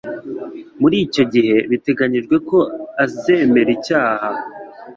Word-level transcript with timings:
Muri 0.81 0.95
icyo 1.05 1.23
gihe 1.33 1.55
biteganijwe 1.69 2.35
ko 2.49 2.57
azemera 3.03 3.69
icyaha 3.77 4.29